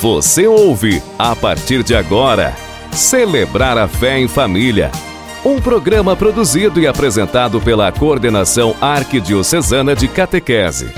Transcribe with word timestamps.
Você 0.00 0.46
ouve, 0.46 1.02
a 1.18 1.34
partir 1.34 1.82
de 1.82 1.94
agora, 1.94 2.52
Celebrar 2.92 3.78
a 3.78 3.88
Fé 3.88 4.18
em 4.18 4.28
Família. 4.28 4.90
Um 5.42 5.58
programa 5.58 6.14
produzido 6.14 6.78
e 6.78 6.86
apresentado 6.86 7.62
pela 7.62 7.90
Coordenação 7.90 8.74
Arquidiocesana 8.78 9.96
de 9.96 10.06
Catequese. 10.06 10.92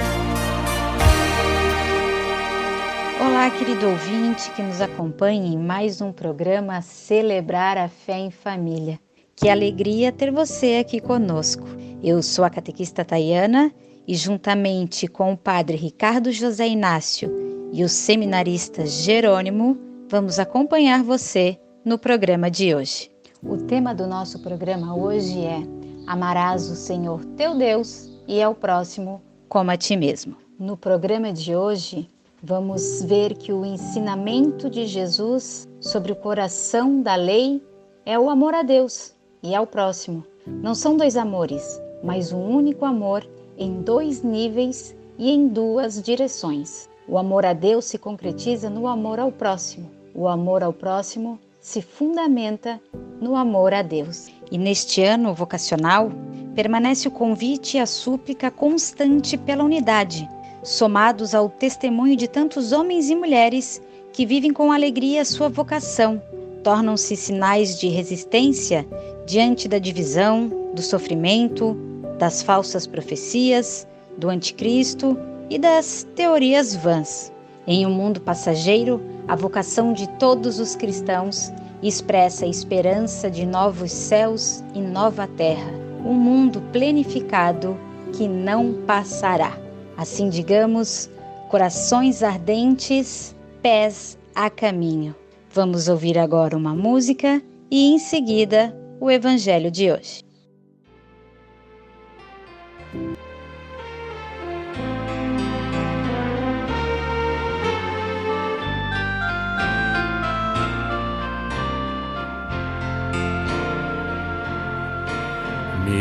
Olá, 3.20 3.48
querido 3.50 3.86
ouvinte 3.86 4.50
que 4.50 4.62
nos 4.62 4.80
acompanha 4.80 5.46
em 5.46 5.56
mais 5.56 6.00
um 6.00 6.10
programa 6.10 6.82
Celebrar 6.82 7.78
a 7.78 7.88
Fé 7.88 8.18
em 8.18 8.32
Família. 8.32 8.98
Que 9.36 9.48
alegria 9.48 10.10
ter 10.10 10.32
você 10.32 10.84
aqui 10.84 11.00
conosco. 11.00 11.64
Eu 12.02 12.20
sou 12.20 12.44
a 12.44 12.50
catequista 12.50 13.04
Tayana 13.04 13.72
e, 14.08 14.16
juntamente 14.16 15.06
com 15.06 15.32
o 15.32 15.36
padre 15.36 15.76
Ricardo 15.76 16.32
José 16.32 16.66
Inácio 16.66 17.47
e 17.72 17.84
o 17.84 17.88
seminarista 17.88 18.86
Jerônimo, 18.86 19.76
vamos 20.08 20.38
acompanhar 20.38 21.02
você 21.02 21.58
no 21.84 21.98
programa 21.98 22.50
de 22.50 22.74
hoje. 22.74 23.10
O 23.42 23.56
tema 23.56 23.94
do 23.94 24.06
nosso 24.06 24.38
programa 24.40 24.96
hoje 24.96 25.44
é 25.44 25.62
Amarás 26.06 26.70
o 26.70 26.74
Senhor 26.74 27.24
teu 27.36 27.56
Deus 27.56 28.08
e 28.26 28.42
ao 28.42 28.54
próximo 28.54 29.22
como 29.48 29.70
a 29.70 29.76
ti 29.76 29.96
mesmo. 29.96 30.36
No 30.58 30.76
programa 30.76 31.32
de 31.32 31.54
hoje, 31.54 32.08
vamos 32.42 33.02
ver 33.02 33.34
que 33.34 33.52
o 33.52 33.64
ensinamento 33.64 34.68
de 34.68 34.86
Jesus 34.86 35.68
sobre 35.80 36.12
o 36.12 36.16
coração 36.16 37.00
da 37.00 37.14
lei 37.14 37.62
é 38.04 38.18
o 38.18 38.28
amor 38.28 38.54
a 38.54 38.62
Deus 38.62 39.14
e 39.42 39.54
ao 39.54 39.66
próximo. 39.66 40.24
Não 40.46 40.74
são 40.74 40.96
dois 40.96 41.16
amores, 41.16 41.80
mas 42.02 42.32
um 42.32 42.42
único 42.42 42.84
amor 42.84 43.28
em 43.56 43.82
dois 43.82 44.22
níveis 44.22 44.96
e 45.18 45.30
em 45.30 45.48
duas 45.48 46.02
direções. 46.02 46.88
O 47.10 47.16
amor 47.16 47.46
a 47.46 47.54
Deus 47.54 47.86
se 47.86 47.96
concretiza 47.96 48.68
no 48.68 48.86
amor 48.86 49.18
ao 49.18 49.32
próximo. 49.32 49.90
O 50.14 50.28
amor 50.28 50.62
ao 50.62 50.74
próximo 50.74 51.38
se 51.58 51.80
fundamenta 51.80 52.78
no 53.18 53.34
amor 53.34 53.72
a 53.72 53.80
Deus. 53.80 54.28
E 54.52 54.58
neste 54.58 55.02
ano 55.02 55.32
vocacional, 55.32 56.12
permanece 56.54 57.08
o 57.08 57.10
convite 57.10 57.78
e 57.78 57.80
a 57.80 57.86
súplica 57.86 58.50
constante 58.50 59.38
pela 59.38 59.64
unidade, 59.64 60.28
somados 60.62 61.34
ao 61.34 61.48
testemunho 61.48 62.14
de 62.14 62.28
tantos 62.28 62.72
homens 62.72 63.08
e 63.08 63.14
mulheres 63.14 63.80
que 64.12 64.26
vivem 64.26 64.52
com 64.52 64.70
alegria 64.70 65.22
a 65.22 65.24
sua 65.24 65.48
vocação, 65.48 66.20
tornam-se 66.62 67.16
sinais 67.16 67.78
de 67.80 67.88
resistência 67.88 68.86
diante 69.26 69.66
da 69.66 69.78
divisão, 69.78 70.50
do 70.74 70.82
sofrimento, 70.82 71.74
das 72.18 72.42
falsas 72.42 72.86
profecias, 72.86 73.86
do 74.18 74.28
anticristo 74.28 75.16
e 75.50 75.58
das 75.58 76.06
teorias 76.14 76.74
vãs. 76.74 77.32
Em 77.66 77.86
um 77.86 77.90
mundo 77.90 78.20
passageiro, 78.20 79.00
a 79.26 79.36
vocação 79.36 79.92
de 79.92 80.08
todos 80.18 80.58
os 80.58 80.74
cristãos 80.74 81.52
expressa 81.82 82.44
a 82.44 82.48
esperança 82.48 83.30
de 83.30 83.46
novos 83.46 83.92
céus 83.92 84.64
e 84.74 84.80
nova 84.80 85.26
terra, 85.26 85.70
um 86.04 86.14
mundo 86.14 86.62
plenificado 86.72 87.78
que 88.12 88.26
não 88.26 88.72
passará. 88.86 89.58
Assim 89.96 90.28
digamos, 90.28 91.10
corações 91.48 92.22
ardentes, 92.22 93.34
pés 93.62 94.18
a 94.34 94.48
caminho. 94.48 95.14
Vamos 95.50 95.88
ouvir 95.88 96.18
agora 96.18 96.56
uma 96.56 96.74
música 96.74 97.42
e 97.70 97.92
em 97.92 97.98
seguida 97.98 98.74
o 99.00 99.10
evangelho 99.10 99.70
de 99.70 99.90
hoje. 99.90 100.22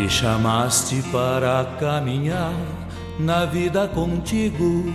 Me 0.08 0.14
chamaste 0.14 1.04
para 1.12 1.66
caminhar 1.82 2.54
na 3.20 3.44
vida 3.44 3.90
contigo. 3.90 4.86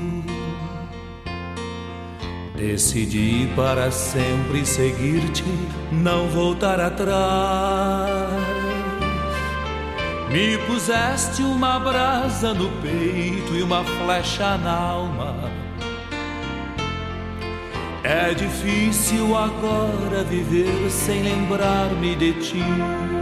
Decidi 2.56 3.46
para 3.54 3.90
sempre 3.90 4.64
seguir-te, 4.64 5.44
não 5.92 6.28
voltar 6.28 6.80
atrás. 6.80 8.08
Me 10.30 10.56
puseste 10.66 11.42
uma 11.42 11.78
brasa 11.78 12.54
no 12.54 12.70
peito 12.80 13.54
e 13.54 13.62
uma 13.62 13.84
flecha 13.84 14.56
na 14.56 14.74
alma. 14.74 15.36
É 18.02 18.32
difícil 18.32 19.36
agora 19.36 20.24
viver 20.24 20.90
sem 20.90 21.22
lembrar-me 21.22 22.16
de 22.16 22.32
ti. 22.40 23.21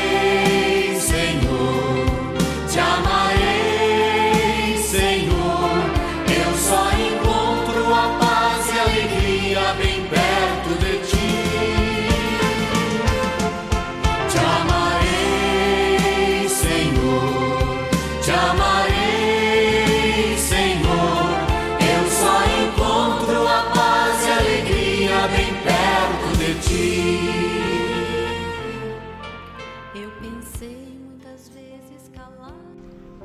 Thank 0.00 0.44
you. 0.44 0.49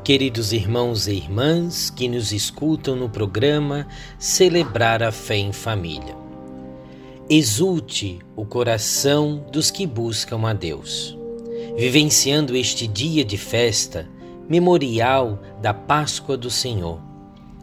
Queridos 0.06 0.54
irmãos 0.54 1.08
e 1.08 1.14
irmãs 1.14 1.90
que 1.90 2.08
nos 2.08 2.32
escutam 2.32 2.96
no 2.96 3.10
programa 3.10 3.88
Celebrar 4.20 5.02
a 5.02 5.12
Fé 5.12 5.38
em 5.38 5.52
Família. 5.52 6.16
Exulte 7.28 8.20
o 8.36 8.46
coração 8.46 9.44
dos 9.52 9.72
que 9.72 9.88
buscam 9.88 10.48
a 10.48 10.54
Deus. 10.54 11.18
Vivenciando 11.76 12.56
este 12.56 12.86
dia 12.86 13.26
de 13.26 13.36
festa, 13.36 14.08
memorial 14.48 15.42
da 15.60 15.74
Páscoa 15.74 16.38
do 16.38 16.52
Senhor, 16.52 17.02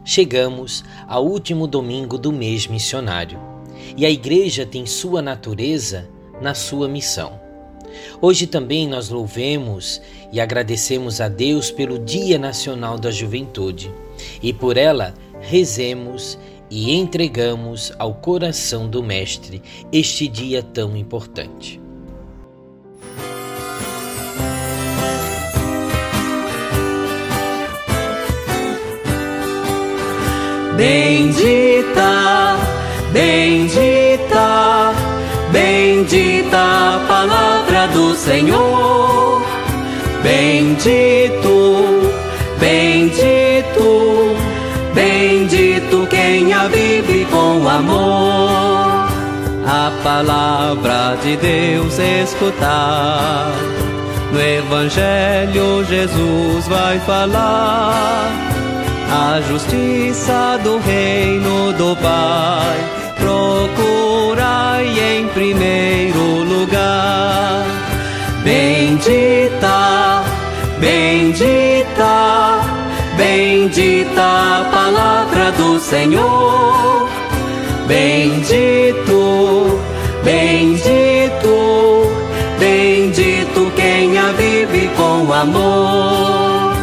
chegamos 0.03 0.83
ao 1.07 1.25
último 1.25 1.65
domingo 1.65 2.17
do 2.17 2.33
mês 2.33 2.67
missionário 2.67 3.39
e 3.95 4.05
a 4.05 4.09
Igreja 4.09 4.65
tem 4.65 4.85
sua 4.85 5.21
natureza 5.21 6.09
na 6.41 6.53
sua 6.53 6.89
missão. 6.89 7.42
Hoje 8.21 8.47
também 8.47 8.87
nós 8.87 9.09
louvemos 9.09 10.01
e 10.31 10.39
agradecemos 10.39 11.21
a 11.21 11.27
Deus 11.27 11.71
pelo 11.71 11.99
Dia 11.99 12.37
Nacional 12.37 12.97
da 12.97 13.11
Juventude 13.11 13.91
e 14.41 14.53
por 14.53 14.77
ela 14.77 15.13
rezemos 15.41 16.37
e 16.69 16.91
entregamos 16.91 17.91
ao 17.99 18.15
coração 18.15 18.87
do 18.87 19.03
Mestre 19.03 19.61
este 19.91 20.27
dia 20.27 20.63
tão 20.63 20.97
importante. 20.97 21.79
Bendita, 30.75 32.57
bendita, 33.11 34.92
bendita 36.03 36.57
a 36.57 37.05
palavra 37.07 37.87
do 37.87 38.13
Senhor 38.15 39.41
Bendito, 40.21 42.11
bendito, 42.57 44.35
bendito 44.93 46.07
quem 46.09 46.53
a 46.53 46.69
vive 46.69 47.25
com 47.25 47.67
amor. 47.67 49.09
A 49.65 49.91
palavra 50.01 51.17
de 51.21 51.35
Deus 51.35 51.99
escutar. 51.99 53.51
No 54.31 54.41
Evangelho 54.41 55.83
Jesus 55.89 56.67
vai 56.69 56.99
falar 56.99 58.31
a 59.11 59.41
justiça 59.41 60.57
do 60.63 60.77
reino 60.77 61.73
do 61.73 61.97
Pai. 61.97 63.03
Procurai 64.33 64.87
em 64.99 65.27
primeiro 65.27 66.43
lugar. 66.43 67.65
Bendita 68.43 70.23
Bendita, 70.79 72.59
bendita 73.15 74.21
a 74.21 74.69
palavra 74.71 75.51
do 75.51 75.79
Senhor. 75.79 77.07
Bendito, 77.87 79.79
bendito, 80.23 81.47
bendito 82.59 83.71
quem 83.77 84.17
a 84.17 84.31
vive 84.33 84.89
com 84.97 85.31
amor. 85.31 86.73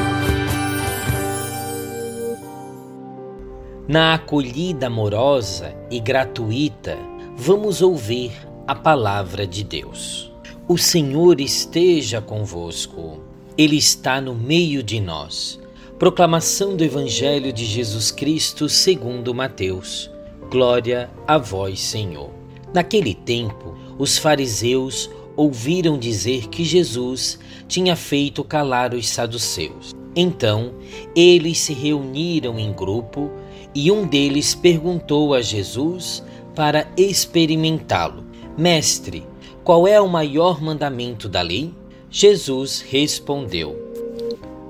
Na 3.86 4.14
acolhida 4.14 4.86
amorosa 4.86 5.74
e 5.90 6.00
gratuita, 6.00 6.96
vamos 7.42 7.80
ouvir 7.80 8.32
a 8.66 8.74
palavra 8.74 9.46
de 9.46 9.64
Deus. 9.64 10.30
O 10.68 10.76
Senhor 10.76 11.40
esteja 11.40 12.20
convosco, 12.20 13.18
Ele 13.56 13.78
está 13.78 14.20
no 14.20 14.34
meio 14.34 14.82
de 14.82 15.00
nós. 15.00 15.58
Proclamação 15.98 16.76
do 16.76 16.84
Evangelho 16.84 17.50
de 17.50 17.64
Jesus 17.64 18.10
Cristo 18.10 18.68
segundo 18.68 19.32
Mateus. 19.32 20.10
Glória 20.50 21.08
a 21.26 21.38
vós, 21.38 21.80
Senhor. 21.80 22.28
Naquele 22.74 23.14
tempo, 23.14 23.74
os 23.98 24.18
fariseus 24.18 25.08
ouviram 25.34 25.98
dizer 25.98 26.46
que 26.48 26.62
Jesus 26.62 27.38
tinha 27.66 27.96
feito 27.96 28.44
calar 28.44 28.92
os 28.92 29.08
saduceus. 29.08 29.94
Então, 30.14 30.74
eles 31.16 31.58
se 31.58 31.72
reuniram 31.72 32.58
em 32.58 32.70
grupo 32.70 33.30
e 33.74 33.90
um 33.90 34.06
deles 34.06 34.54
perguntou 34.54 35.32
a 35.32 35.40
Jesus 35.40 36.22
para 36.54 36.88
experimentá-lo: 36.96 38.24
Mestre, 38.56 39.26
qual 39.64 39.86
é 39.86 40.00
o 40.00 40.08
maior 40.08 40.60
mandamento 40.60 41.28
da 41.28 41.42
lei? 41.42 41.74
Jesus 42.10 42.80
respondeu: 42.80 43.76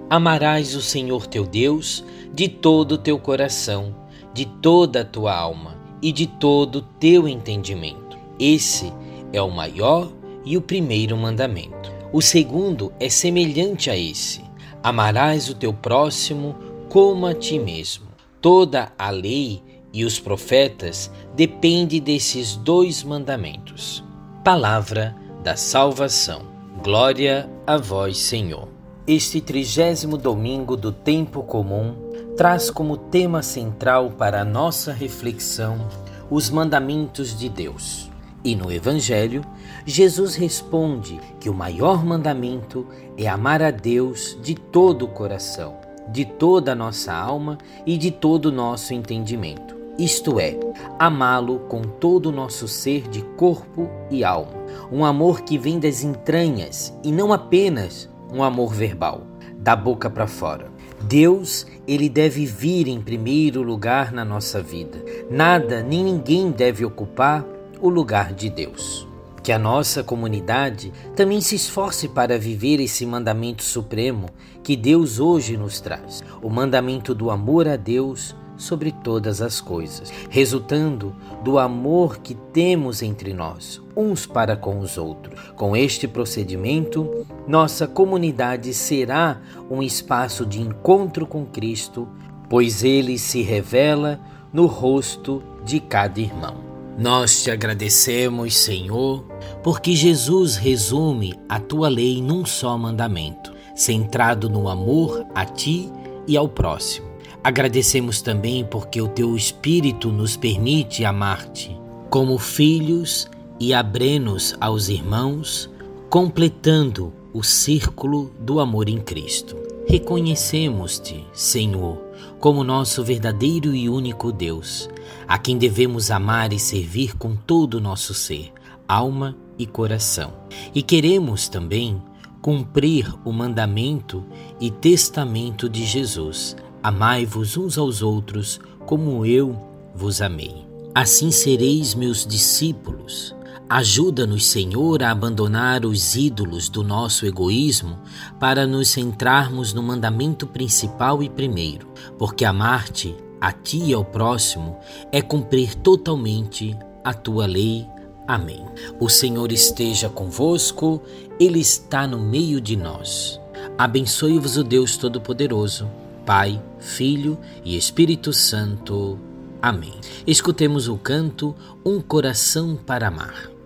Amarás 0.08 0.74
o 0.74 0.82
Senhor 0.82 1.26
teu 1.26 1.46
Deus 1.46 2.04
de 2.32 2.48
todo 2.48 2.92
o 2.92 2.98
teu 2.98 3.18
coração, 3.18 3.94
de 4.32 4.44
toda 4.44 5.00
a 5.00 5.04
tua 5.04 5.34
alma 5.34 5.76
e 6.02 6.12
de 6.12 6.26
todo 6.26 6.76
o 6.76 6.82
teu 6.82 7.28
entendimento. 7.28 8.18
Esse 8.38 8.92
é 9.32 9.40
o 9.40 9.50
maior 9.50 10.10
e 10.44 10.56
o 10.56 10.60
primeiro 10.60 11.16
mandamento. 11.16 11.92
O 12.12 12.20
segundo 12.20 12.92
é 12.98 13.08
semelhante 13.08 13.90
a 13.90 13.96
esse: 13.96 14.42
Amarás 14.82 15.48
o 15.48 15.54
teu 15.54 15.72
próximo 15.72 16.56
como 16.88 17.26
a 17.26 17.34
ti 17.34 17.58
mesmo. 17.58 18.06
Toda 18.40 18.92
a 18.98 19.10
lei 19.10 19.62
e 19.92 20.04
os 20.04 20.18
profetas 20.18 21.10
depende 21.34 22.00
desses 22.00 22.56
dois 22.56 23.02
mandamentos. 23.02 24.04
Palavra 24.44 25.14
da 25.42 25.56
salvação. 25.56 26.42
Glória 26.82 27.48
a 27.66 27.76
vós, 27.76 28.18
Senhor. 28.18 28.68
Este 29.06 29.40
trigésimo 29.40 30.16
domingo 30.16 30.76
do 30.76 30.92
tempo 30.92 31.42
comum 31.42 31.94
traz 32.36 32.70
como 32.70 32.96
tema 32.96 33.42
central 33.42 34.10
para 34.10 34.42
a 34.42 34.44
nossa 34.44 34.92
reflexão 34.92 35.88
os 36.30 36.48
mandamentos 36.48 37.36
de 37.36 37.48
Deus. 37.48 38.08
E 38.44 38.54
no 38.54 38.70
Evangelho, 38.70 39.44
Jesus 39.84 40.34
responde 40.36 41.20
que 41.38 41.50
o 41.50 41.54
maior 41.54 42.04
mandamento 42.04 42.86
é 43.16 43.26
amar 43.26 43.62
a 43.62 43.70
Deus 43.70 44.38
de 44.40 44.54
todo 44.54 45.04
o 45.04 45.08
coração, 45.08 45.76
de 46.08 46.24
toda 46.24 46.72
a 46.72 46.74
nossa 46.74 47.12
alma 47.12 47.58
e 47.84 47.98
de 47.98 48.10
todo 48.10 48.46
o 48.46 48.52
nosso 48.52 48.94
entendimento. 48.94 49.79
Isto 50.00 50.40
é, 50.40 50.58
amá-lo 50.98 51.58
com 51.68 51.82
todo 51.82 52.30
o 52.30 52.32
nosso 52.32 52.66
ser 52.66 53.06
de 53.06 53.20
corpo 53.36 53.86
e 54.10 54.24
alma. 54.24 54.54
Um 54.90 55.04
amor 55.04 55.42
que 55.42 55.58
vem 55.58 55.78
das 55.78 56.02
entranhas 56.02 56.90
e 57.04 57.12
não 57.12 57.34
apenas 57.34 58.08
um 58.32 58.42
amor 58.42 58.72
verbal, 58.72 59.26
da 59.56 59.76
boca 59.76 60.08
para 60.08 60.26
fora. 60.26 60.72
Deus, 61.02 61.66
ele 61.86 62.08
deve 62.08 62.46
vir 62.46 62.88
em 62.88 62.98
primeiro 62.98 63.62
lugar 63.62 64.10
na 64.10 64.24
nossa 64.24 64.62
vida. 64.62 65.04
Nada 65.30 65.82
nem 65.82 66.02
ninguém 66.02 66.50
deve 66.50 66.82
ocupar 66.82 67.44
o 67.78 67.90
lugar 67.90 68.32
de 68.32 68.48
Deus. 68.48 69.06
Que 69.42 69.52
a 69.52 69.58
nossa 69.58 70.02
comunidade 70.02 70.94
também 71.14 71.42
se 71.42 71.56
esforce 71.56 72.08
para 72.08 72.38
viver 72.38 72.80
esse 72.80 73.04
mandamento 73.04 73.62
supremo 73.62 74.30
que 74.62 74.76
Deus 74.76 75.20
hoje 75.20 75.58
nos 75.58 75.78
traz, 75.78 76.22
o 76.42 76.48
mandamento 76.48 77.14
do 77.14 77.30
amor 77.30 77.68
a 77.68 77.76
Deus 77.76 78.34
sobre 78.60 78.92
todas 78.92 79.40
as 79.40 79.60
coisas, 79.60 80.12
resultando 80.28 81.14
do 81.42 81.58
amor 81.58 82.18
que 82.18 82.34
temos 82.34 83.02
entre 83.02 83.32
nós, 83.32 83.80
uns 83.96 84.26
para 84.26 84.56
com 84.56 84.78
os 84.78 84.98
outros. 84.98 85.40
Com 85.56 85.74
este 85.74 86.06
procedimento, 86.06 87.26
nossa 87.48 87.86
comunidade 87.86 88.72
será 88.74 89.40
um 89.70 89.82
espaço 89.82 90.44
de 90.44 90.60
encontro 90.60 91.26
com 91.26 91.46
Cristo, 91.46 92.08
pois 92.48 92.84
ele 92.84 93.18
se 93.18 93.42
revela 93.42 94.20
no 94.52 94.66
rosto 94.66 95.42
de 95.64 95.80
cada 95.80 96.20
irmão. 96.20 96.70
Nós 96.98 97.42
te 97.42 97.50
agradecemos, 97.50 98.54
Senhor, 98.56 99.24
porque 99.62 99.94
Jesus 99.96 100.56
resume 100.56 101.34
a 101.48 101.58
tua 101.58 101.88
lei 101.88 102.20
num 102.20 102.44
só 102.44 102.76
mandamento, 102.76 103.54
centrado 103.74 104.50
no 104.50 104.68
amor 104.68 105.24
a 105.34 105.46
ti 105.46 105.90
e 106.26 106.36
ao 106.36 106.48
próximo. 106.48 107.09
Agradecemos 107.42 108.20
também 108.20 108.64
porque 108.64 109.00
o 109.00 109.08
teu 109.08 109.34
Espírito 109.34 110.12
nos 110.12 110.36
permite 110.36 111.04
amar-te 111.04 111.78
como 112.10 112.36
filhos 112.38 113.28
e 113.58 113.72
abrir-nos 113.72 114.54
aos 114.60 114.88
irmãos, 114.88 115.70
completando 116.10 117.12
o 117.32 117.42
círculo 117.42 118.32
do 118.40 118.58
amor 118.58 118.88
em 118.88 118.98
Cristo. 118.98 119.56
Reconhecemos-te, 119.86 121.24
Senhor, 121.32 121.98
como 122.38 122.64
nosso 122.64 123.02
verdadeiro 123.04 123.74
e 123.74 123.88
único 123.88 124.32
Deus, 124.32 124.88
a 125.26 125.38
quem 125.38 125.56
devemos 125.56 126.10
amar 126.10 126.52
e 126.52 126.58
servir 126.58 127.16
com 127.16 127.36
todo 127.36 127.74
o 127.74 127.80
nosso 127.80 128.12
ser, 128.12 128.52
alma 128.86 129.36
e 129.58 129.66
coração. 129.66 130.32
E 130.74 130.82
queremos 130.82 131.48
também 131.48 132.02
cumprir 132.42 133.12
o 133.24 133.32
mandamento 133.32 134.24
e 134.60 134.70
testamento 134.70 135.68
de 135.68 135.84
Jesus. 135.84 136.56
Amai-vos 136.82 137.56
uns 137.58 137.76
aos 137.76 138.00
outros 138.00 138.58
como 138.86 139.26
eu 139.26 139.54
vos 139.94 140.22
amei. 140.22 140.66
Assim 140.94 141.30
sereis 141.30 141.94
meus 141.94 142.26
discípulos. 142.26 143.34
Ajuda-nos, 143.68 144.46
Senhor, 144.46 145.02
a 145.02 145.12
abandonar 145.12 145.84
os 145.84 146.16
ídolos 146.16 146.68
do 146.68 146.82
nosso 146.82 147.24
egoísmo 147.26 148.00
para 148.40 148.66
nos 148.66 148.88
centrarmos 148.88 149.72
no 149.72 149.82
mandamento 149.82 150.46
principal 150.46 151.22
e 151.22 151.28
primeiro, 151.28 151.86
porque 152.18 152.44
amar-te, 152.44 153.14
a 153.40 153.52
ti 153.52 153.78
e 153.84 153.94
ao 153.94 154.04
próximo, 154.04 154.78
é 155.12 155.22
cumprir 155.22 155.74
totalmente 155.76 156.76
a 157.04 157.14
tua 157.14 157.46
lei. 157.46 157.86
Amém. 158.26 158.64
O 158.98 159.08
Senhor 159.08 159.52
esteja 159.52 160.08
convosco, 160.08 161.00
Ele 161.38 161.60
está 161.60 162.06
no 162.06 162.18
meio 162.18 162.60
de 162.60 162.74
nós. 162.74 163.38
Abençoe-vos 163.78 164.56
o 164.56 164.64
Deus 164.64 164.96
Todo-Poderoso, 164.96 165.88
Pai, 166.30 166.62
Filho 166.78 167.36
e 167.64 167.76
Espírito 167.76 168.32
Santo. 168.32 169.18
Amém. 169.60 169.94
Escutemos 170.24 170.86
o 170.86 170.96
canto 170.96 171.56
Um 171.84 172.00
Coração 172.00 172.76
para 172.76 173.08
Amar. 173.08 173.59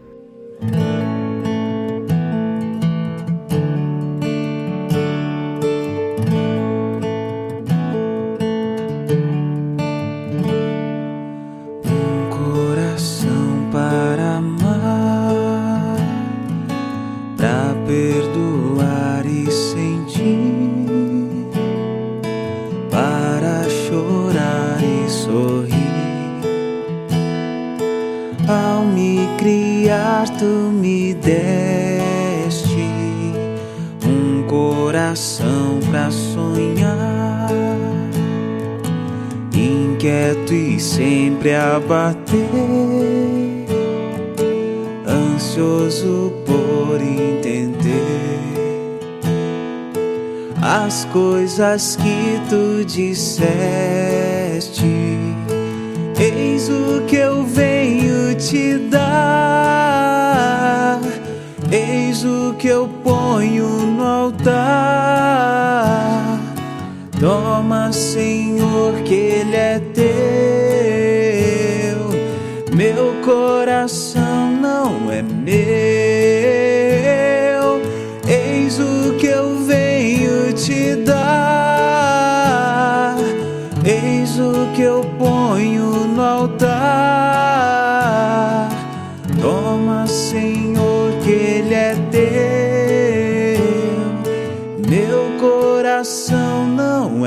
Ao 28.46 28.82
me 28.84 29.26
criar, 29.38 30.28
tu 30.38 30.44
me 30.44 31.14
deste 31.14 32.76
um 34.06 34.42
coração 34.46 35.80
pra 35.90 36.10
sonhar, 36.10 37.48
inquieto 39.54 40.52
e 40.52 40.78
sempre 40.78 41.54
a 41.54 41.80
bater, 41.80 42.44
ansioso 45.08 46.30
por 46.44 47.00
entender 47.00 47.74
as 50.60 51.06
coisas 51.06 51.96
que 51.96 52.38
tu 52.50 52.84
disseste. 52.84 53.44
Eis 56.18 56.68
o 56.68 57.02
que 57.06 57.16
eu 57.16 57.42
te 58.34 58.78
dar, 58.90 59.00
eis 61.70 62.24
o 62.24 62.54
que 62.58 62.66
eu 62.68 62.88
ponho 63.02 63.68
no 63.68 64.04
altar. 64.04 64.54
Toma, 67.20 67.92
Senhor, 67.92 68.94
que 69.04 69.14
Ele 69.14 69.56
é 69.56 69.80
teu, 69.94 70.04
meu 72.74 73.14
coração 73.24 74.50
não 74.50 75.10
é 75.12 75.22
meu. 75.22 75.54
Eis 78.26 78.78
o 78.80 79.14
que 79.18 79.26
eu 79.28 79.58
venho 79.64 80.52
te 80.54 80.96
dar, 80.96 81.54
eis 83.84 84.38
o 84.38 84.66
que 84.74 84.82
eu 84.82 85.04
ponho 85.18 86.06
não 86.14 86.24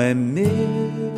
é. 0.08 1.08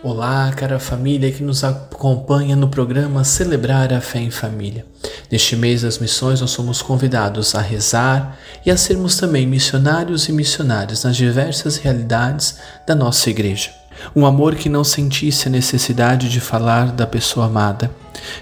Olá, 0.00 0.52
cara 0.52 0.78
família 0.78 1.32
que 1.32 1.42
nos 1.42 1.64
acompanha 1.64 2.54
no 2.54 2.68
programa 2.68 3.24
Celebrar 3.24 3.92
a 3.92 4.00
Fé 4.00 4.20
em 4.20 4.30
Família. 4.30 4.86
Neste 5.30 5.56
mês 5.56 5.82
das 5.82 5.98
missões, 5.98 6.40
nós 6.40 6.50
somos 6.50 6.80
convidados 6.80 7.54
a 7.54 7.60
rezar 7.60 8.38
e 8.64 8.70
a 8.70 8.76
sermos 8.76 9.16
também 9.16 9.46
missionários 9.46 10.28
e 10.28 10.32
missionárias 10.32 11.02
nas 11.02 11.16
diversas 11.16 11.78
realidades 11.78 12.58
da 12.86 12.94
nossa 12.94 13.28
igreja. 13.28 13.70
Um 14.14 14.24
amor 14.24 14.54
que 14.54 14.68
não 14.68 14.84
sentisse 14.84 15.48
a 15.48 15.50
necessidade 15.50 16.30
de 16.30 16.40
falar 16.40 16.92
da 16.92 17.06
pessoa 17.06 17.46
amada, 17.46 17.90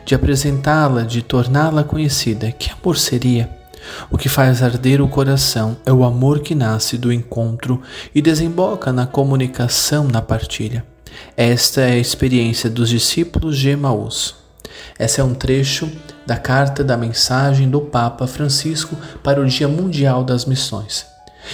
de 0.05 0.15
apresentá-la, 0.15 1.03
de 1.03 1.23
torná-la 1.23 1.83
conhecida. 1.83 2.53
Que 2.53 2.71
amor 2.71 2.99
seria? 2.99 3.56
O 4.11 4.19
que 4.19 4.29
faz 4.29 4.63
arder 4.63 5.01
o 5.01 5.09
coração 5.09 5.77
é 5.85 5.93
o 5.93 6.05
amor 6.05 6.41
que 6.41 6.55
nasce 6.55 6.97
do 6.97 7.13
encontro 7.13 7.83
e 8.15 8.23
desemboca 8.23 8.93
na 8.93 9.07
comunicação, 9.07 10.09
na 10.09 10.23
partilha. 10.23 10.85
Esta 11.37 11.81
é 11.81 11.93
a 11.93 11.99
experiência 11.99 12.69
dos 12.69 12.89
discípulos 12.89 13.59
de 13.59 13.71
Emaús. 13.71 14.35
Esse 14.99 15.21
é 15.21 15.25
um 15.25 15.35
trecho 15.35 15.91
da 16.27 16.37
carta 16.37 16.83
da 16.83 16.97
mensagem 16.97 17.69
do 17.69 17.81
Papa 17.81 18.27
Francisco 18.27 18.97
para 19.23 19.41
o 19.41 19.47
Dia 19.47 19.69
Mundial 19.69 20.25
das 20.25 20.45
Missões. 20.45 21.07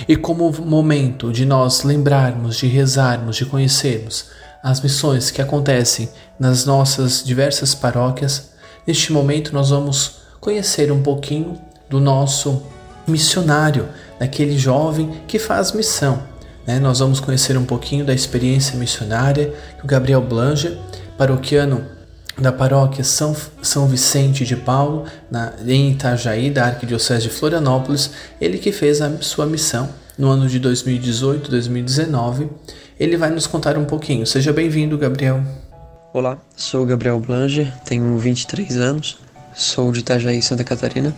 E 0.08 0.16
como 0.16 0.50
momento 0.64 1.32
de 1.32 1.44
nós 1.44 1.82
lembrarmos, 1.82 2.56
de 2.56 2.66
rezarmos, 2.66 3.36
de 3.36 3.44
conhecermos 3.44 4.26
as 4.62 4.80
missões 4.80 5.30
que 5.30 5.42
acontecem 5.42 6.08
nas 6.38 6.64
nossas 6.64 7.22
diversas 7.22 7.74
paróquias, 7.74 8.52
neste 8.86 9.12
momento 9.12 9.52
nós 9.52 9.70
vamos 9.70 10.22
conhecer 10.40 10.90
um 10.90 11.02
pouquinho 11.02 11.60
do 11.92 12.00
nosso 12.00 12.62
missionário, 13.06 13.86
daquele 14.18 14.56
jovem 14.56 15.20
que 15.28 15.38
faz 15.38 15.72
missão. 15.72 16.22
Né? 16.66 16.80
Nós 16.80 17.00
vamos 17.00 17.20
conhecer 17.20 17.54
um 17.58 17.66
pouquinho 17.66 18.02
da 18.02 18.14
experiência 18.14 18.78
missionária 18.78 19.52
que 19.76 19.84
o 19.84 19.86
Gabriel 19.86 20.22
Blanger, 20.22 20.78
paroquiano 21.18 21.84
da 22.38 22.50
paróquia 22.50 23.04
São, 23.04 23.36
São 23.60 23.86
Vicente 23.86 24.46
de 24.46 24.56
Paulo, 24.56 25.04
na, 25.30 25.52
em 25.66 25.90
Itajaí, 25.90 26.50
da 26.50 26.64
Arquidiocese 26.64 27.24
de 27.24 27.28
Florianópolis, 27.28 28.10
ele 28.40 28.56
que 28.56 28.72
fez 28.72 29.02
a 29.02 29.20
sua 29.20 29.44
missão 29.44 29.90
no 30.16 30.28
ano 30.28 30.48
de 30.48 30.58
2018, 30.58 31.50
2019. 31.50 32.48
Ele 32.98 33.18
vai 33.18 33.28
nos 33.28 33.46
contar 33.46 33.76
um 33.76 33.84
pouquinho. 33.84 34.26
Seja 34.26 34.50
bem-vindo, 34.50 34.96
Gabriel. 34.96 35.42
Olá, 36.14 36.38
sou 36.56 36.86
Gabriel 36.86 37.20
Blanger, 37.20 37.70
tenho 37.84 38.16
23 38.16 38.78
anos, 38.78 39.18
sou 39.54 39.92
de 39.92 40.00
Itajaí, 40.00 40.40
Santa 40.40 40.64
Catarina, 40.64 41.14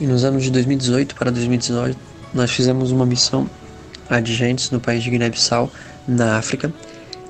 e 0.00 0.06
nos 0.06 0.24
anos 0.24 0.42
de 0.42 0.50
2018 0.50 1.14
para 1.14 1.30
2019 1.30 1.96
nós 2.34 2.50
fizemos 2.50 2.90
uma 2.90 3.06
missão 3.06 3.48
adigentes 4.08 4.70
no 4.70 4.78
país 4.78 5.02
de 5.02 5.10
Guiné-Bissau, 5.10 5.70
na 6.06 6.36
África, 6.36 6.72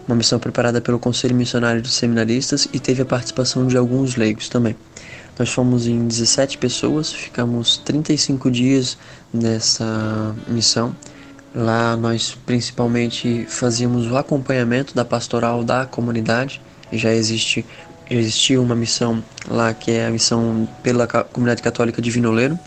uma 0.06 0.16
missão 0.16 0.38
preparada 0.38 0.80
pelo 0.80 0.98
Conselho 0.98 1.34
Missionário 1.34 1.80
dos 1.80 1.94
Seminaristas 1.94 2.68
e 2.72 2.78
teve 2.78 3.02
a 3.02 3.04
participação 3.04 3.66
de 3.66 3.76
alguns 3.76 4.16
leigos 4.16 4.48
também. 4.48 4.76
Nós 5.38 5.50
fomos 5.50 5.86
em 5.86 6.06
17 6.06 6.58
pessoas, 6.58 7.12
ficamos 7.12 7.78
35 7.78 8.50
dias 8.50 8.96
nessa 9.32 10.34
missão. 10.48 10.94
Lá 11.54 11.96
nós 11.96 12.36
principalmente 12.46 13.46
fazíamos 13.48 14.10
o 14.10 14.16
acompanhamento 14.16 14.94
da 14.94 15.04
pastoral 15.04 15.62
da 15.62 15.86
comunidade. 15.86 16.60
Já 16.92 17.12
existe 17.12 17.66
existia 18.10 18.60
uma 18.60 18.74
missão 18.74 19.22
lá 19.48 19.72
que 19.74 19.90
é 19.90 20.06
a 20.06 20.10
missão 20.10 20.68
pela 20.82 21.06
comunidade 21.06 21.62
católica 21.62 22.00
de 22.00 22.10
Vinoleiro, 22.10 22.58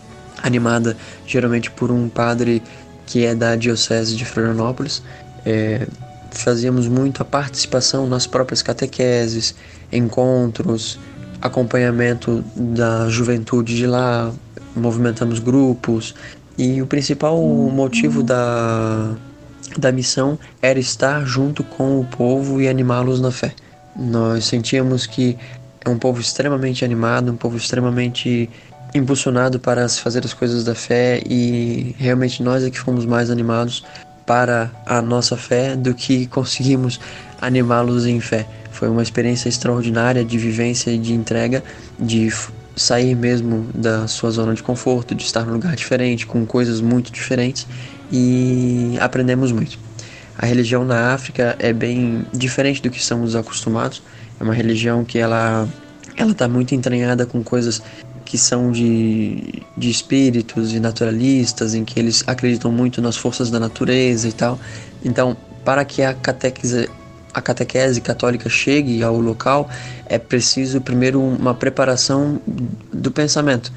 animada 0.42 0.96
geralmente 1.26 1.70
por 1.72 1.92
um 1.92 2.10
padre 2.10 2.62
que 3.06 3.26
é 3.26 3.34
da 3.34 3.56
diocese 3.56 4.16
de 4.16 4.26
Florianópolis. 4.26 5.02
É, 5.46 5.88
fazíamos 6.32 6.88
muito 6.88 7.22
a 7.22 7.26
participação 7.26 8.08
nas 8.08 8.28
próprias 8.28 8.62
catequeses, 8.62 9.56
encontros, 9.92 11.00
acompanhamento 11.42 12.44
da 12.56 13.10
juventude 13.10 13.76
de 13.76 13.88
lá, 13.88 14.32
movimentamos 14.76 15.40
grupos 15.40 16.14
e 16.58 16.82
o 16.82 16.88
principal 16.88 17.42
motivo 17.42 18.22
da, 18.22 19.16
da 19.78 19.92
missão 19.92 20.38
era 20.62 20.78
estar 20.78 21.26
junto 21.26 21.64
com 21.64 22.00
o 22.00 22.06
povo 22.06 22.62
e 22.62 22.68
animá-los 22.68 23.22
na 23.22 23.32
fé. 23.32 23.54
Nós 23.96 24.46
sentíamos 24.46 25.06
que 25.06 25.38
é 25.86 25.90
um 25.90 25.98
povo 25.98 26.20
extremamente 26.20 26.84
animado, 26.84 27.32
um 27.32 27.38
povo 27.38 27.58
extremamente 27.58 28.50
impulsionado 28.94 29.60
para 29.60 29.88
fazer 29.88 30.26
as 30.26 30.34
coisas 30.34 30.64
da 30.64 30.74
fé 30.74 31.22
e 31.26 31.96
realmente 31.98 32.42
nós 32.42 32.64
é 32.64 32.70
que 32.70 32.80
fomos 32.80 33.06
mais 33.06 33.30
animados 33.30 33.86
para 34.26 34.72
a 34.86 35.02
nossa 35.02 35.36
fé 35.36 35.76
do 35.76 35.94
que 35.94 36.28
conseguimos 36.28 37.00
animá-los 37.42 38.06
em 38.06 38.20
fé. 38.20 38.46
Foi 38.72 38.88
uma 38.88 39.02
experiência 39.02 39.50
extraordinária 39.50 40.24
de 40.24 40.38
vivência 40.38 40.92
e 40.92 40.98
de 40.98 41.14
entrega, 41.14 41.64
de 42.00 42.32
sair 42.76 43.16
mesmo 43.16 43.68
da 43.74 44.08
sua 44.08 44.32
zona 44.32 44.54
de 44.54 44.64
conforto, 44.64 45.14
de 45.14 45.24
estar 45.24 45.46
num 45.46 45.54
lugar 45.54 45.76
diferente, 45.76 46.26
com 46.26 46.46
coisas 46.46 46.80
muito 46.80 47.12
diferentes 47.12 47.68
e 48.12 48.98
aprendemos 49.00 49.52
muito. 49.52 49.89
A 50.42 50.46
religião 50.46 50.86
na 50.86 51.14
África 51.14 51.58
é 51.60 51.74
bem 51.74 52.26
diferente 52.34 52.82
do 52.82 52.90
que 52.90 52.98
estamos 52.98 53.36
acostumados. 53.36 54.02
É 54.40 54.44
uma 54.44 54.54
religião 54.54 55.04
que 55.04 55.20
ela 55.20 55.68
ela 56.16 56.32
está 56.32 56.48
muito 56.48 56.74
entranhada 56.74 57.26
com 57.26 57.44
coisas 57.44 57.82
que 58.24 58.38
são 58.38 58.72
de, 58.72 59.64
de 59.76 59.90
espíritos 59.90 60.74
e 60.74 60.80
naturalistas, 60.80 61.74
em 61.74 61.84
que 61.84 62.00
eles 62.00 62.24
acreditam 62.26 62.72
muito 62.72 63.02
nas 63.02 63.18
forças 63.18 63.52
da 63.52 63.60
natureza 63.60 64.30
e 64.30 64.32
tal. 64.32 64.58
Então, 65.04 65.36
para 65.66 65.84
que 65.84 66.02
a 66.04 66.14
catequese, 66.14 66.90
a 67.34 67.42
catequese 67.42 68.00
católica 68.00 68.48
chegue 68.48 69.04
ao 69.04 69.20
local, 69.20 69.70
é 70.06 70.18
preciso 70.18 70.80
primeiro 70.80 71.22
uma 71.22 71.54
preparação 71.54 72.42
do 72.94 73.12
pensamento. 73.12 73.74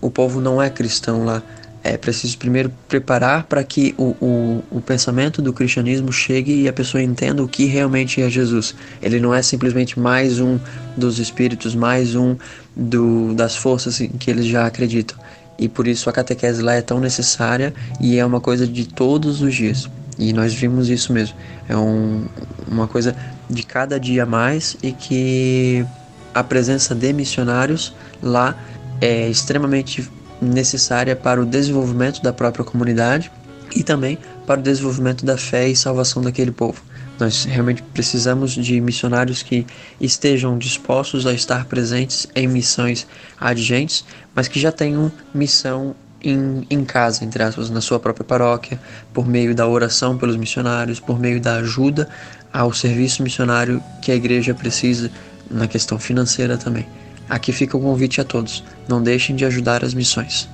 O 0.00 0.12
povo 0.12 0.40
não 0.40 0.62
é 0.62 0.70
cristão 0.70 1.24
lá, 1.24 1.42
é 1.82 1.96
preciso 1.96 2.36
primeiro 2.38 2.72
preparar 2.88 3.44
para 3.44 3.62
que 3.62 3.94
o, 3.96 4.16
o, 4.20 4.64
o, 4.70 4.80
pensamento 4.80 5.40
do 5.40 5.52
cristianismo 5.52 6.12
chegue 6.12 6.62
e 6.62 6.68
a 6.68 6.72
pessoa 6.72 7.02
entenda 7.02 7.42
o 7.42 7.48
que 7.48 7.66
realmente 7.66 8.20
é 8.20 8.28
Jesus. 8.28 8.74
Ele 9.00 9.20
não 9.20 9.32
é 9.32 9.42
simplesmente 9.42 9.98
mais 9.98 10.40
um 10.40 10.58
dos 10.96 11.18
espíritos, 11.18 11.74
mais 11.74 12.14
um 12.14 12.36
do, 12.74 13.32
das 13.34 13.56
forças 13.56 14.00
em 14.00 14.08
que 14.08 14.30
eles 14.30 14.46
já 14.46 14.66
acreditam. 14.66 15.16
E 15.58 15.68
por 15.68 15.86
isso 15.86 16.08
a 16.08 16.12
catequese 16.12 16.62
lá 16.62 16.74
é 16.74 16.82
tão 16.82 17.00
necessária 17.00 17.72
e 18.00 18.18
é 18.18 18.24
uma 18.24 18.40
coisa 18.40 18.66
de 18.66 18.86
todos 18.86 19.40
os 19.40 19.54
dias. 19.54 19.88
E 20.18 20.32
nós 20.32 20.52
vimos 20.52 20.88
isso 20.88 21.12
mesmo. 21.12 21.36
É 21.68 21.76
um, 21.76 22.26
uma 22.66 22.88
coisa 22.88 23.14
de 23.48 23.62
cada 23.62 23.98
dia 23.98 24.26
mais 24.26 24.76
e 24.82 24.92
que 24.92 25.86
a 26.34 26.42
presença 26.42 26.94
de 26.94 27.12
missionários 27.12 27.94
lá 28.22 28.56
é 29.00 29.28
extremamente 29.28 30.08
necessária 30.40 31.16
para 31.16 31.40
o 31.40 31.46
desenvolvimento 31.46 32.22
da 32.22 32.32
própria 32.32 32.64
comunidade 32.64 33.30
e 33.74 33.82
também 33.82 34.18
para 34.46 34.60
o 34.60 34.62
desenvolvimento 34.62 35.24
da 35.24 35.36
fé 35.36 35.68
e 35.68 35.76
salvação 35.76 36.22
daquele 36.22 36.50
povo. 36.50 36.82
Nós 37.18 37.44
realmente 37.44 37.82
precisamos 37.82 38.52
de 38.52 38.80
missionários 38.80 39.42
que 39.42 39.66
estejam 40.00 40.56
dispostos 40.56 41.26
a 41.26 41.32
estar 41.32 41.64
presentes 41.64 42.28
em 42.34 42.46
missões 42.46 43.06
adigentes, 43.40 44.04
mas 44.34 44.46
que 44.46 44.60
já 44.60 44.70
tenham 44.70 45.10
missão 45.34 45.96
em, 46.22 46.64
em 46.70 46.84
casa, 46.84 47.24
entre 47.24 47.42
aspas, 47.42 47.70
na 47.70 47.80
sua 47.80 47.98
própria 47.98 48.24
paróquia, 48.24 48.80
por 49.12 49.26
meio 49.26 49.54
da 49.54 49.66
oração 49.66 50.16
pelos 50.16 50.36
missionários, 50.36 51.00
por 51.00 51.18
meio 51.18 51.40
da 51.40 51.56
ajuda 51.56 52.08
ao 52.52 52.72
serviço 52.72 53.22
missionário 53.22 53.82
que 54.00 54.12
a 54.12 54.14
igreja 54.14 54.54
precisa 54.54 55.10
na 55.50 55.66
questão 55.66 55.98
financeira 55.98 56.56
também. 56.56 56.86
Aqui 57.28 57.52
fica 57.52 57.76
o 57.76 57.80
convite 57.80 58.20
a 58.20 58.24
todos. 58.24 58.64
Não 58.88 59.02
deixem 59.02 59.36
de 59.36 59.44
ajudar 59.44 59.84
as 59.84 59.94
missões. 59.94 60.48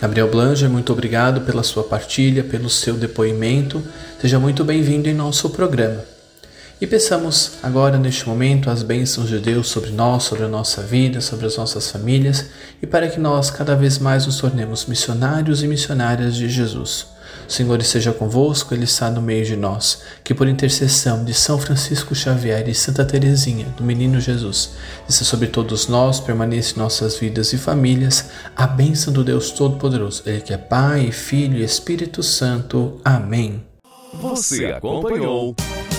Gabriel 0.00 0.30
Blanger, 0.30 0.68
muito 0.68 0.92
obrigado 0.92 1.40
pela 1.42 1.62
sua 1.62 1.84
partilha, 1.84 2.44
pelo 2.44 2.68
seu 2.68 2.94
depoimento. 2.94 3.82
Seja 4.20 4.38
muito 4.38 4.64
bem-vindo 4.64 5.08
em 5.08 5.14
nosso 5.14 5.48
programa. 5.50 6.04
E 6.80 6.86
peçamos 6.86 7.52
agora, 7.62 7.96
neste 7.96 8.28
momento, 8.28 8.68
as 8.68 8.82
bênçãos 8.82 9.28
de 9.28 9.38
Deus 9.38 9.68
sobre 9.68 9.90
nós, 9.90 10.24
sobre 10.24 10.44
a 10.44 10.48
nossa 10.48 10.82
vida, 10.82 11.20
sobre 11.20 11.46
as 11.46 11.56
nossas 11.56 11.90
famílias 11.90 12.46
e 12.82 12.86
para 12.86 13.08
que 13.08 13.18
nós 13.18 13.50
cada 13.50 13.74
vez 13.74 13.98
mais 13.98 14.26
nos 14.26 14.38
tornemos 14.38 14.84
missionários 14.84 15.62
e 15.62 15.68
missionárias 15.68 16.34
de 16.34 16.48
Jesus. 16.48 17.13
O 17.48 17.52
Senhor 17.52 17.80
esteja 17.80 18.12
convosco, 18.12 18.74
Ele 18.74 18.84
está 18.84 19.10
no 19.10 19.20
meio 19.20 19.44
de 19.44 19.56
nós. 19.56 20.02
Que 20.22 20.34
por 20.34 20.48
intercessão 20.48 21.24
de 21.24 21.34
São 21.34 21.58
Francisco 21.58 22.14
Xavier 22.14 22.68
e 22.68 22.74
Santa 22.74 23.04
Teresinha, 23.04 23.66
do 23.76 23.84
Menino 23.84 24.20
Jesus, 24.20 24.70
desça 25.06 25.24
sobre 25.24 25.48
todos 25.48 25.88
nós, 25.88 26.20
permaneça 26.20 26.74
em 26.74 26.78
nossas 26.78 27.16
vidas 27.16 27.52
e 27.52 27.58
famílias, 27.58 28.30
a 28.56 28.66
bênção 28.66 29.12
do 29.12 29.24
Deus 29.24 29.50
Todo-Poderoso, 29.50 30.22
Ele 30.26 30.40
que 30.40 30.52
é 30.52 30.58
Pai, 30.58 31.10
Filho 31.10 31.58
e 31.58 31.64
Espírito 31.64 32.22
Santo. 32.22 33.00
Amém. 33.04 33.62
Você 34.20 34.66
acompanhou 34.66 35.54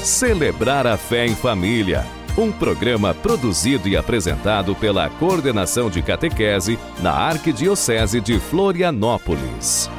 Celebrar 0.05 0.85
a 0.85 0.97
Fé 0.97 1.25
em 1.25 1.33
Família, 1.33 2.05
um 2.37 2.51
programa 2.51 3.11
produzido 3.15 3.89
e 3.89 3.97
apresentado 3.97 4.75
pela 4.75 5.09
Coordenação 5.09 5.89
de 5.89 5.99
Catequese 6.03 6.77
na 7.01 7.11
Arquidiocese 7.11 8.21
de 8.21 8.39
Florianópolis. 8.39 9.89